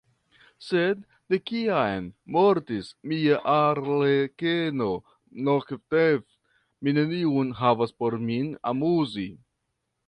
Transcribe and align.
Sed 0.67 1.01
de 1.33 1.37
kiam 1.49 2.07
mortis 2.37 2.89
mia 3.11 3.37
arlekeno 3.57 4.89
Nogtev, 5.51 6.27
mi 6.83 6.99
neniun 7.01 7.55
havas 7.63 7.99
por 8.03 8.21
min 8.31 8.51
amuzi. 8.75 9.33